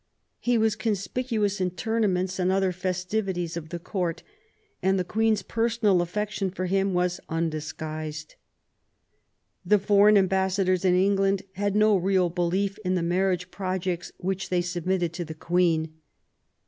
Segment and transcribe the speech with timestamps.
[0.39, 4.23] He was conspicuous in tournaments and other festivities of the Court,
[4.81, 8.33] and the Queen's personal affection for him was undis guised.
[9.63, 14.63] The foreign ambassadors in England had no real belief in the marriage projects which they
[14.63, 15.93] submitted to the Queen.